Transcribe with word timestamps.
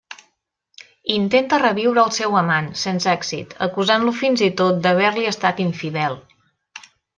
Intenta 1.15 1.59
reviure 1.63 2.01
el 2.03 2.13
seu 2.15 2.37
amant, 2.39 2.71
sense 2.85 3.13
èxit, 3.13 3.55
acusant-lo 3.67 4.15
fins 4.23 4.45
i 4.49 4.49
tot 4.65 4.83
d'haver-li 4.89 5.29
estat 5.35 5.63
infidel. 5.69 6.19